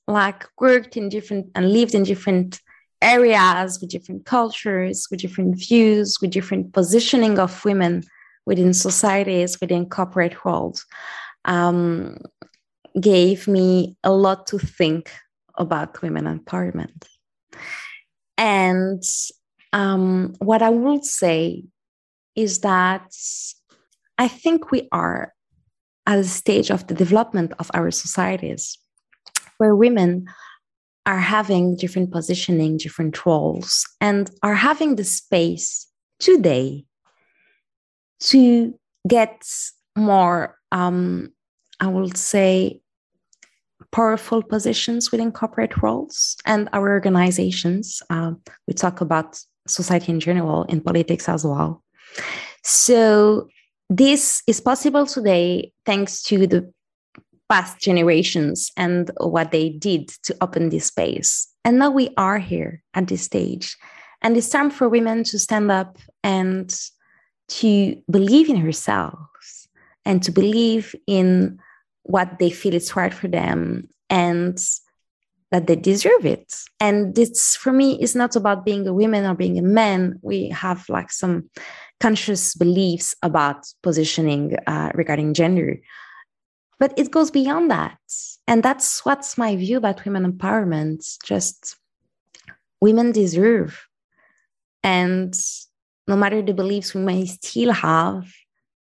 [0.07, 2.59] like worked in different and lived in different
[3.01, 8.03] areas with different cultures, with different views, with different positioning of women
[8.45, 10.83] within societies, within corporate world.
[11.45, 12.17] Um,
[12.99, 15.11] gave me a lot to think
[15.55, 17.05] about women empowerment.
[18.37, 19.03] And
[19.73, 21.63] um, what I would say
[22.35, 23.13] is that
[24.17, 25.33] I think we are
[26.07, 28.77] at a stage of the development of our societies
[29.57, 30.25] where women
[31.05, 35.87] are having different positioning, different roles, and are having the space
[36.19, 36.85] today
[38.19, 38.73] to
[39.07, 39.43] get
[39.95, 41.33] more um,
[41.81, 42.80] I would say,
[43.91, 48.01] powerful positions within corporate roles and our organizations.
[48.09, 48.33] Uh,
[48.67, 51.83] we talk about society in general, in politics as well.
[52.63, 53.47] So,
[53.89, 56.71] this is possible today thanks to the
[57.49, 61.49] past generations and what they did to open this space.
[61.65, 63.75] And now we are here at this stage.
[64.21, 66.73] And it's time for women to stand up and
[67.49, 69.19] to believe in herself
[70.05, 71.59] and to believe in
[72.03, 74.59] what they feel is right for them and
[75.51, 76.53] that they deserve it.
[76.79, 80.17] And this for me is not about being a woman or being a man.
[80.21, 81.49] We have like some
[81.99, 85.77] conscious beliefs about positioning uh, regarding gender,
[86.79, 87.97] but it goes beyond that.
[88.47, 91.17] And that's what's my view about women empowerment.
[91.23, 91.77] Just
[92.81, 93.87] women deserve.
[94.83, 95.37] And
[96.07, 98.25] no matter the beliefs we may still have,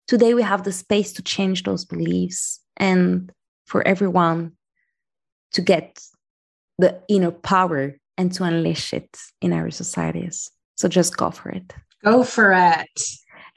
[0.07, 3.31] today we have the space to change those beliefs and
[3.65, 4.53] for everyone
[5.53, 5.99] to get
[6.77, 10.49] the inner power and to unleash it in our societies.
[10.75, 11.73] So just go for it.
[12.03, 13.01] Go for it.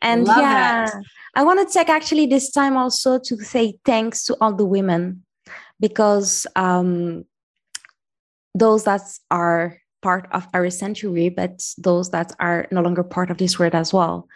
[0.00, 1.06] And Love yeah, it.
[1.37, 5.24] I want to take actually this time also to say thanks to all the women
[5.80, 7.24] because um,
[8.54, 13.38] those that are part of our century, but those that are no longer part of
[13.38, 14.26] this world as well.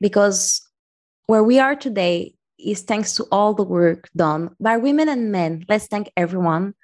[0.00, 0.60] Because
[1.26, 5.64] where we are today is thanks to all the work done by women and men.
[5.68, 6.74] Let's thank everyone.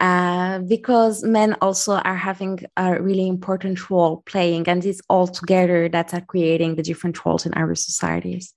[0.00, 5.88] Uh, because men also are having a really important role playing, and it's all together
[5.88, 8.52] that are creating the different roles in our societies.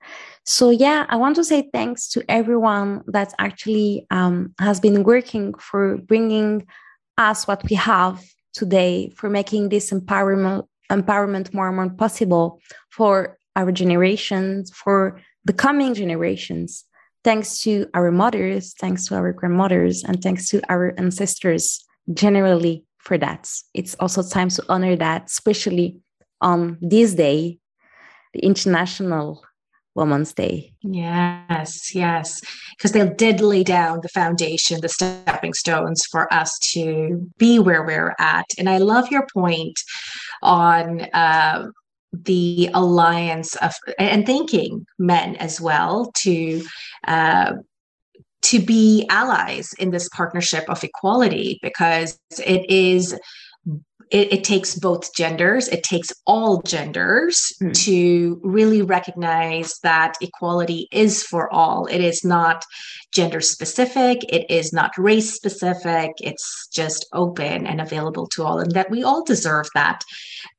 [0.45, 5.53] So, yeah, I want to say thanks to everyone that actually um, has been working
[5.55, 6.65] for bringing
[7.17, 8.23] us what we have
[8.53, 15.53] today, for making this empowerment empowerment more and more possible for our generations, for the
[15.53, 16.83] coming generations,
[17.23, 23.17] thanks to our mothers, thanks to our grandmothers, and thanks to our ancestors generally for
[23.17, 23.49] that.
[23.73, 25.99] It's also time to honor that, especially
[26.41, 27.59] on this day,
[28.33, 29.43] the International
[29.95, 30.73] Women's Day.
[30.81, 32.41] Yes, yes,
[32.77, 37.83] because they did lay down the foundation, the stepping stones for us to be where
[37.83, 38.45] we're at.
[38.59, 39.79] And I love your point
[40.43, 41.67] on uh,
[42.13, 46.63] the alliance of and thanking men as well to
[47.07, 47.53] uh,
[48.41, 53.19] to be allies in this partnership of equality because it is
[54.11, 57.73] it, it, takes both genders, it takes all genders mm.
[57.85, 61.85] to really recognize that equality is for all.
[61.87, 62.63] It is not
[63.13, 68.71] gender specific, it is not race specific, it's just open and available to all, and
[68.71, 70.03] that we all deserve that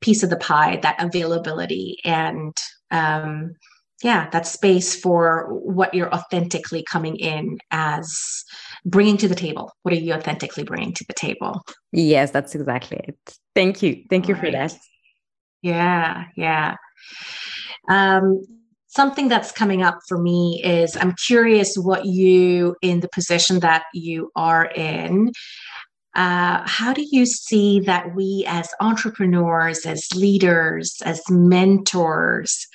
[0.01, 1.97] piece of the pie, that availability.
[2.03, 2.55] And
[2.91, 3.55] um,
[4.03, 8.43] yeah, that space for what you're authentically coming in as
[8.85, 9.73] bringing to the table.
[9.81, 11.61] What are you authentically bringing to the table?
[11.91, 13.17] Yes, that's exactly it.
[13.55, 14.03] Thank you.
[14.09, 14.75] Thank All you for that.
[15.61, 16.75] Yeah, yeah.
[17.89, 18.45] Um,
[18.87, 23.83] something that's coming up for me is I'm curious what you, in the position that
[23.93, 25.31] you are in,
[26.15, 32.67] uh, how do you see that we as entrepreneurs, as leaders, as mentors,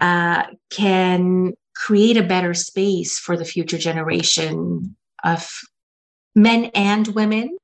[0.00, 5.48] uh, can create a better space for the future generation of
[6.34, 7.56] men and women,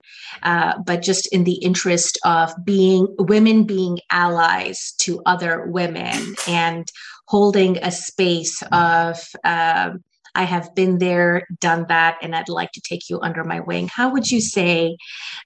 [0.42, 6.90] uh, but just in the interest of being women being allies to other women and
[7.26, 9.28] holding a space of.
[9.44, 9.90] Uh,
[10.36, 13.90] I have been there, done that, and I'd like to take you under my wing.
[13.92, 14.96] How would you say,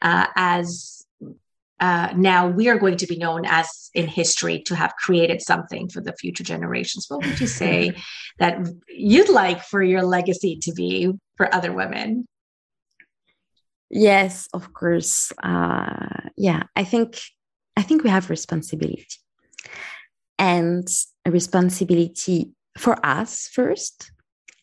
[0.02, 1.03] uh, as
[1.80, 5.88] uh, now we are going to be known as in history to have created something
[5.88, 7.06] for the future generations.
[7.08, 7.96] What would you say
[8.38, 8.58] that
[8.88, 12.26] you'd like for your legacy to be for other women?
[13.90, 15.32] Yes, of course.
[15.42, 17.20] Uh, yeah, I think
[17.76, 19.06] I think we have responsibility,
[20.38, 20.88] and
[21.24, 24.10] a responsibility for us first,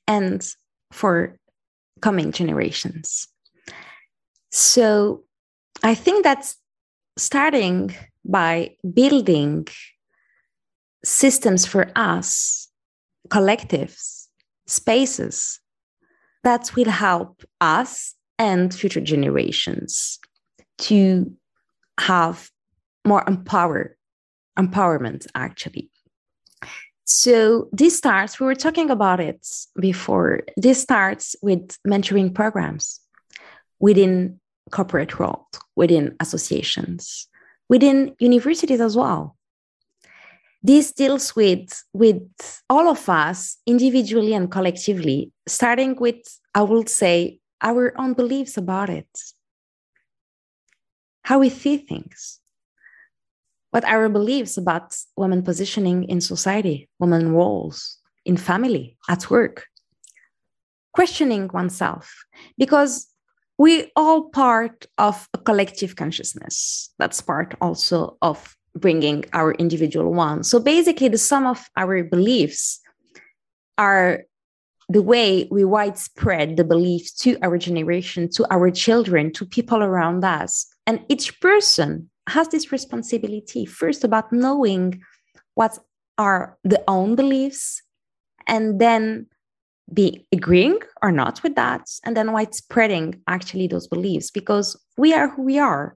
[0.08, 0.46] and
[0.92, 1.38] for
[2.02, 3.28] coming generations.
[4.52, 5.24] So
[5.84, 6.58] I think that's
[7.18, 7.96] starting
[8.26, 9.68] by building
[11.04, 12.70] systems for us,
[13.30, 14.28] collectives,
[14.68, 15.60] spaces
[16.44, 20.20] that will help us and future generations
[20.78, 21.32] to
[22.00, 22.50] have
[23.06, 23.96] more empower
[24.58, 25.90] empowerment actually.
[27.04, 29.46] So this starts we were talking about it
[29.80, 33.00] before this starts with mentoring programs
[33.80, 35.46] within corporate world,
[35.76, 37.28] within associations,
[37.70, 39.36] within universities as well.
[40.64, 42.22] This deals with, with
[42.70, 46.22] all of us individually and collectively, starting with,
[46.54, 49.10] I would say, our own beliefs about it,
[51.24, 52.40] how we see things,
[53.72, 59.66] what our beliefs about women positioning in society, women roles in family, at work,
[60.94, 62.14] questioning oneself.
[62.58, 63.08] Because
[63.62, 66.92] we all part of a collective consciousness.
[66.98, 72.80] That's part also of bringing our individual one so basically the sum of our beliefs
[73.78, 74.24] are
[74.88, 80.24] the way we widespread the beliefs to our generation to our children to people around
[80.24, 80.68] us.
[80.88, 83.66] And each person has this responsibility.
[83.66, 85.02] First about knowing
[85.56, 85.78] what
[86.18, 87.82] are the own beliefs
[88.48, 89.28] and then
[89.94, 95.30] be agreeing or not with that and then widespreading actually those beliefs because we are
[95.30, 95.96] who we are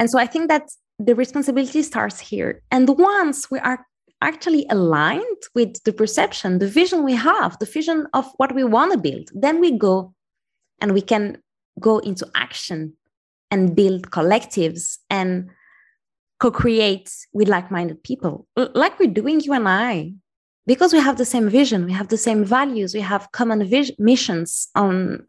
[0.00, 2.62] And so I think that the responsibility starts here.
[2.70, 3.86] And once we are
[4.22, 8.92] actually aligned with the perception, the vision we have, the vision of what we want
[8.92, 10.14] to build, then we go
[10.80, 11.42] and we can
[11.78, 12.94] go into action
[13.50, 15.50] and build collectives and
[16.40, 20.10] co-create with like-minded people like we're doing you and i
[20.66, 23.92] because we have the same vision we have the same values we have common vis-
[23.98, 25.26] missions on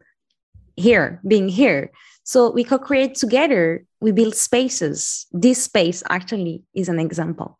[0.76, 1.90] here being here.
[2.24, 5.26] So we co-create together we build spaces.
[5.32, 7.58] This space actually is an example.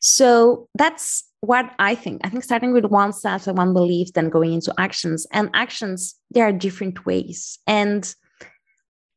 [0.00, 2.22] So that's what i think.
[2.24, 5.26] I think starting with one self and one belief then going into actions.
[5.32, 7.58] And actions there are different ways.
[7.66, 8.14] And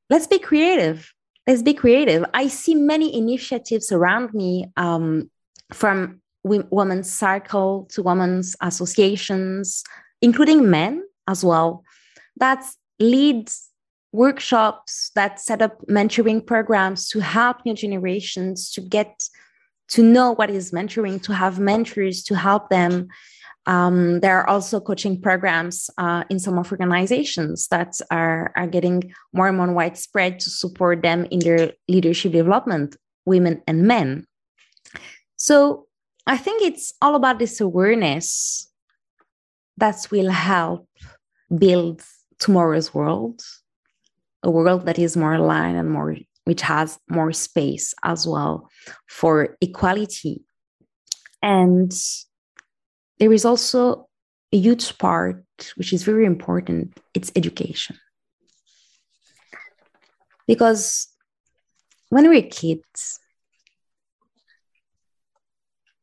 [0.10, 1.14] let's be creative.
[1.46, 2.26] Let's be creative.
[2.34, 5.32] I see many initiatives around me um,
[5.72, 9.84] from women's circle to women's associations
[10.22, 11.84] including men as well
[12.38, 12.64] that
[13.00, 13.70] leads
[14.12, 19.24] workshops that set up mentoring programs to help new generations to get
[19.90, 23.08] to know what is mentoring to have mentors to help them
[23.68, 29.14] um, there are also coaching programs uh, in some of organizations that are, are getting
[29.34, 32.96] more and more widespread to support them in their leadership development,
[33.26, 34.26] women and men.
[35.36, 35.87] So
[36.28, 38.70] I think it's all about this awareness
[39.78, 40.90] that will help
[41.58, 42.04] build
[42.38, 43.42] tomorrow's world,
[44.44, 48.70] a world that is more aligned and more, which has more space as well
[49.08, 50.44] for equality.
[51.42, 51.94] And
[53.20, 54.10] there is also
[54.52, 55.44] a huge part
[55.76, 57.98] which is very important it's education
[60.48, 61.08] because
[62.10, 63.20] when we're kids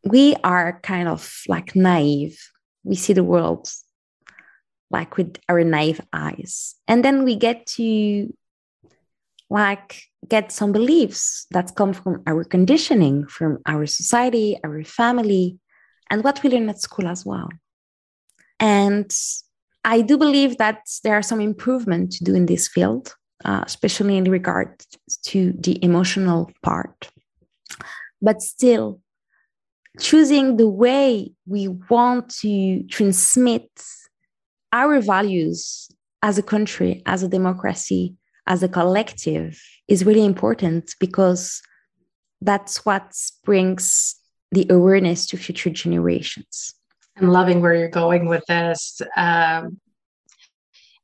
[0.04, 2.38] we are kind of like naive
[2.84, 3.68] we see the world
[4.90, 8.32] like with our naive eyes and then we get to
[9.50, 15.58] like get some beliefs that come from our conditioning from our society our family
[16.10, 17.48] and what we learn at school as well.
[18.60, 19.10] And
[19.84, 24.16] I do believe that there are some improvement to do in this field, uh, especially
[24.16, 24.84] in regard
[25.24, 27.10] to the emotional part.
[28.22, 29.00] But still,
[30.00, 33.68] choosing the way we want to transmit
[34.72, 35.88] our values
[36.22, 38.16] as a country, as a democracy,
[38.46, 41.62] as a collective is really important because
[42.40, 43.14] that's what
[43.44, 44.16] brings
[44.50, 46.74] the awareness to future generations.
[47.16, 49.00] I'm loving where you're going with this.
[49.16, 49.80] Um,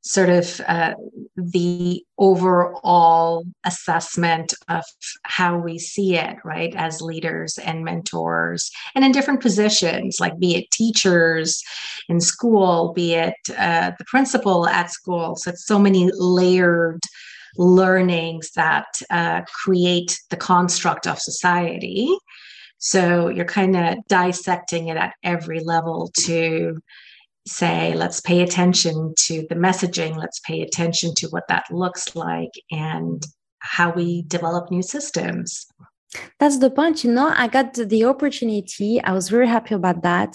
[0.02, 0.94] sort of uh,
[1.36, 4.82] the overall assessment of
[5.24, 10.56] how we see it, right, as leaders and mentors, and in different positions, like be
[10.56, 11.62] it teachers
[12.08, 15.36] in school, be it uh, the principal at school.
[15.36, 17.00] So it's so many layered
[17.56, 22.08] learnings that uh, create the construct of society.
[22.78, 26.80] So you're kind of dissecting it at every level to
[27.50, 32.52] say, let's pay attention to the messaging, let's pay attention to what that looks like
[32.70, 33.26] and
[33.58, 35.66] how we develop new systems.
[36.40, 37.04] That's the point.
[37.04, 40.34] You know, I got the opportunity, I was very happy about that,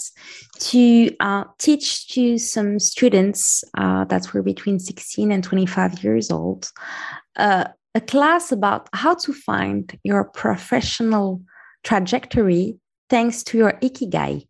[0.70, 6.70] to uh, teach to some students uh, that were between 16 and 25 years old
[7.36, 7.64] uh,
[7.94, 11.40] a class about how to find your professional
[11.82, 12.76] trajectory
[13.08, 14.46] thanks to your ikigai.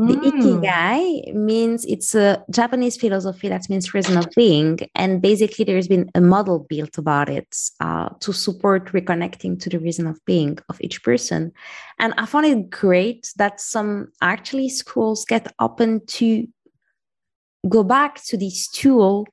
[0.00, 0.30] The mm.
[0.30, 4.78] ikigai means it's a Japanese philosophy that means reason of being.
[4.94, 9.78] And basically, there's been a model built about it uh, to support reconnecting to the
[9.78, 11.52] reason of being of each person.
[11.98, 16.48] And I found it great that some actually schools get open to
[17.68, 19.26] go back to this tool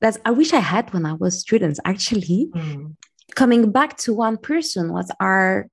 [0.00, 2.48] that I wish I had when I was students, actually.
[2.56, 2.96] Mm.
[3.36, 5.68] Coming back to one person, what are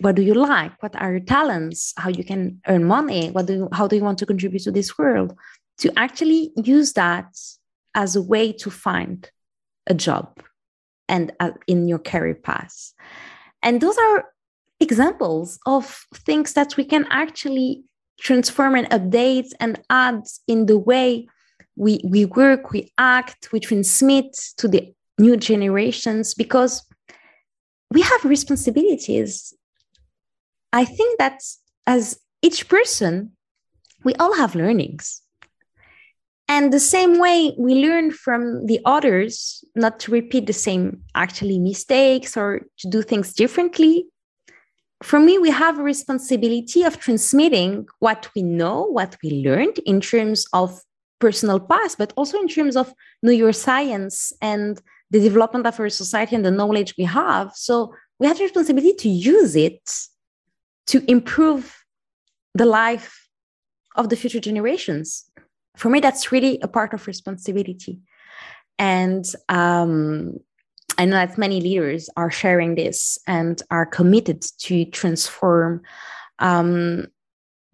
[0.00, 0.72] what do you like?
[0.82, 1.92] What are your talents?
[1.96, 3.30] How you can earn money?
[3.30, 5.34] What do you, how do you want to contribute to this world?
[5.78, 7.36] To actually use that
[7.94, 9.30] as a way to find
[9.86, 10.42] a job
[11.08, 12.92] and uh, in your career path.
[13.62, 14.26] And those are
[14.78, 17.82] examples of things that we can actually
[18.18, 21.26] transform and update and add in the way
[21.76, 26.82] we, we work we act we transmit to the new generations because
[27.90, 29.54] we have responsibilities
[30.72, 31.42] I think that
[31.86, 33.32] as each person,
[34.04, 35.22] we all have learnings.
[36.48, 41.60] And the same way we learn from the others, not to repeat the same actually
[41.60, 44.06] mistakes or to do things differently.
[45.02, 50.00] For me, we have a responsibility of transmitting what we know, what we learned in
[50.00, 50.80] terms of
[51.20, 52.92] personal past, but also in terms of
[53.24, 57.52] neuroscience and the development of our society and the knowledge we have.
[57.54, 59.88] So we have the responsibility to use it
[60.86, 61.84] to improve
[62.54, 63.28] the life
[63.96, 65.30] of the future generations.
[65.76, 68.00] For me, that's really a part of responsibility.
[68.78, 70.38] And um,
[70.98, 75.82] I know that many leaders are sharing this and are committed to transform
[76.38, 77.06] um,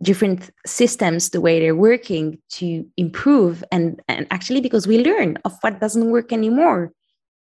[0.02, 5.56] different systems the way they're working to improve and and actually because we learn of
[5.62, 6.92] what doesn't work anymore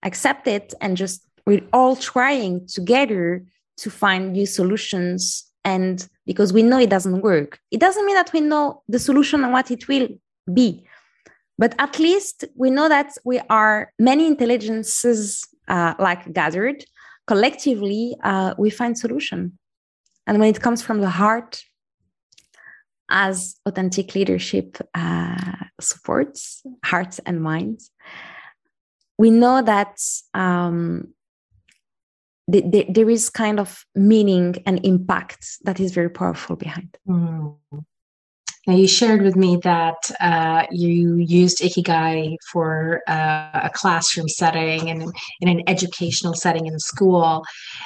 [0.03, 3.43] accept it and just we're all trying together
[3.75, 8.31] to find new solutions and because we know it doesn't work it doesn't mean that
[8.33, 8.63] we know
[8.93, 10.07] the solution and what it will
[10.53, 10.69] be.
[11.57, 16.85] But at least we know that we are many intelligences uh, like gathered
[17.25, 19.57] collectively uh, we find solution.
[20.25, 21.61] And when it comes from the heart
[23.09, 27.91] as authentic leadership uh, supports hearts and minds,
[29.17, 29.99] we know that
[30.33, 31.13] um,
[32.47, 36.97] the, the, there is kind of meaning and impact that is very powerful behind.
[37.07, 37.55] Mm.
[38.67, 44.89] Now, you shared with me that uh, you used Ikigai for uh, a classroom setting
[44.89, 45.03] and
[45.39, 47.45] in an educational setting in school.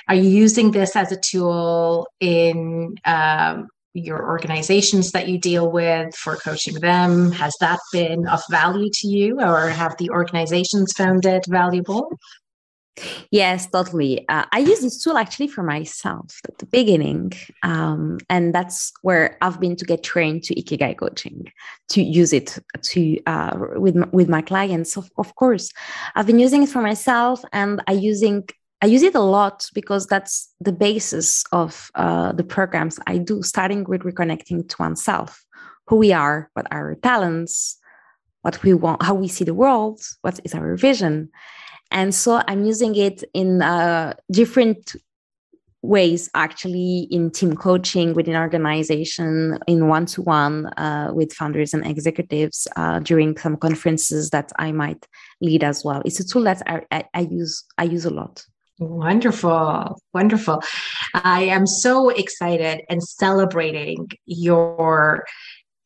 [0.09, 6.15] Are you using this as a tool in um, your organizations that you deal with
[6.15, 11.25] for coaching them has that been of value to you or have the organizations found
[11.25, 12.09] it valuable
[13.31, 17.31] yes totally uh, i use this tool actually for myself at the beginning
[17.63, 21.51] um, and that's where i've been to get trained to ikigai coaching
[21.89, 25.71] to use it to uh, with with my clients of, of course
[26.15, 28.43] i've been using it for myself and i using
[28.83, 33.43] I use it a lot because that's the basis of uh, the programs I do,
[33.43, 35.45] starting with reconnecting to oneself,
[35.85, 37.77] who we are, what are our talents,
[38.41, 41.29] what we want, how we see the world, what is our vision.
[41.91, 44.95] And so I'm using it in uh, different
[45.83, 50.71] ways, actually, in team coaching within organization, in one to one
[51.13, 55.07] with founders and executives uh, during some conferences that I might
[55.41, 56.01] lead as well.
[56.05, 58.45] It's a tool that I, I, I use I use a lot.
[58.79, 59.99] Wonderful.
[60.13, 60.63] Wonderful.
[61.13, 65.25] I am so excited and celebrating your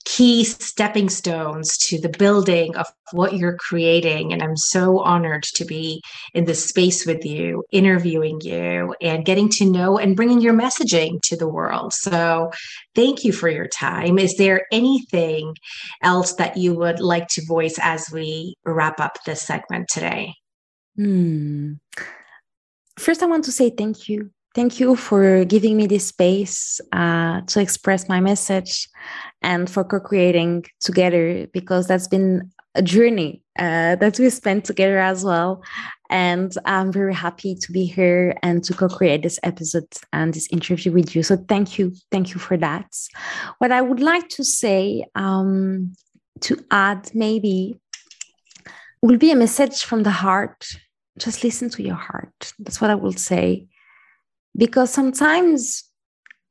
[0.05, 4.31] key stepping stones to the building of what you're creating.
[4.31, 6.01] And I'm so honored to be
[6.33, 11.19] in this space with you, interviewing you, and getting to know and bringing your messaging
[11.23, 11.93] to the world.
[11.93, 12.51] So
[12.93, 14.19] thank you for your time.
[14.19, 15.55] Is there anything
[16.03, 20.33] else that you would like to voice as we wrap up this segment today?
[20.95, 21.73] Hmm
[22.97, 24.31] first, I want to say thank you.
[24.55, 28.87] Thank you for giving me this space uh, to express my message
[29.41, 34.97] and for co creating together because that's been a journey uh, that we spent together
[34.97, 35.61] as well.
[36.09, 40.47] And I'm very happy to be here and to co create this episode and this
[40.49, 41.23] interview with you.
[41.23, 41.93] So, thank you.
[42.09, 42.87] Thank you for that.
[43.57, 45.93] What I would like to say um,
[46.41, 47.77] to add maybe
[49.01, 50.65] will be a message from the heart
[51.17, 52.51] just listen to your heart.
[52.59, 53.67] That's what I will say.
[54.57, 55.83] Because sometimes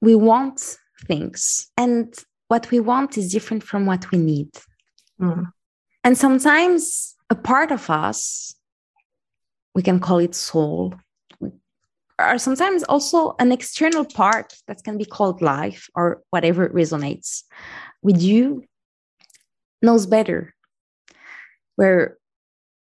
[0.00, 0.76] we want
[1.06, 2.14] things, and
[2.48, 4.50] what we want is different from what we need.
[5.20, 5.50] Mm.
[6.02, 8.54] And sometimes a part of us,
[9.74, 10.94] we can call it soul,
[12.18, 17.42] or sometimes also an external part that can be called life or whatever resonates
[18.02, 18.64] with you,
[19.82, 20.54] knows better.
[21.76, 22.18] Where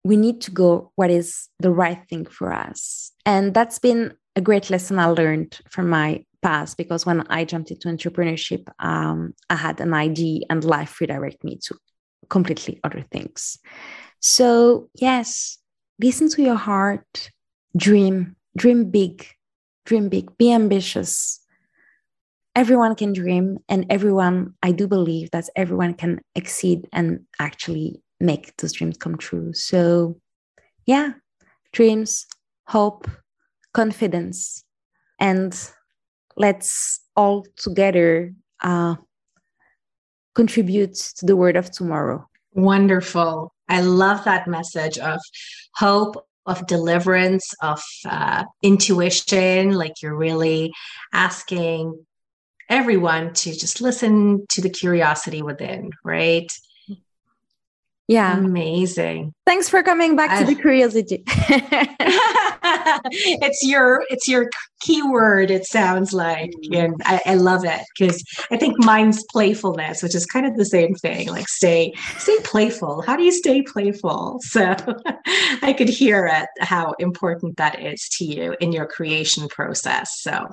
[0.05, 3.13] we need to go what is the right thing for us.
[3.27, 7.71] And that's been a great lesson I learned from my past because when I jumped
[7.71, 11.75] into entrepreneurship, um, I had an idea and life redirected me to
[12.31, 13.59] completely other things.
[14.21, 15.59] So, yes,
[16.01, 17.31] listen to your heart,
[17.77, 19.27] dream, dream big,
[19.85, 21.41] dream big, be ambitious.
[22.55, 28.57] Everyone can dream, and everyone, I do believe that everyone can exceed and actually make
[28.57, 29.53] those dreams come true.
[29.53, 30.21] So,
[30.87, 31.13] yeah,
[31.73, 32.27] dreams,
[32.67, 33.09] hope,
[33.73, 34.65] confidence,
[35.19, 35.55] and
[36.37, 38.97] let's all together uh,
[40.35, 42.25] contribute to the world of tomorrow.
[42.53, 43.53] Wonderful.
[43.69, 45.21] I love that message of
[45.75, 49.73] hope, of deliverance, of uh, intuition.
[49.73, 50.73] Like you're really
[51.13, 52.05] asking
[52.71, 56.51] everyone to just listen to the curiosity within, right?
[58.09, 58.39] Yeah.
[58.39, 59.35] Amazing.
[59.45, 61.23] Thanks for coming back I, to the curiosity.
[63.13, 64.49] it's your it's your
[64.81, 66.51] keyword, it sounds like.
[66.71, 66.85] Mm.
[66.85, 70.65] And I, I love it because I think mine's playfulness, which is kind of the
[70.65, 71.29] same thing.
[71.29, 73.03] Like stay stay playful.
[73.03, 74.41] How do you stay playful?
[74.49, 74.75] So
[75.63, 80.21] I could hear it how important that is to you in your creation process.
[80.21, 80.49] So